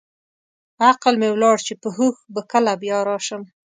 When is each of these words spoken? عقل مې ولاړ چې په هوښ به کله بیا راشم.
عقل 0.87 1.13
مې 1.21 1.29
ولاړ 1.31 1.57
چې 1.67 1.73
په 1.81 1.87
هوښ 1.97 2.15
به 2.33 2.41
کله 2.51 2.71
بیا 2.81 2.97
راشم. 3.09 3.41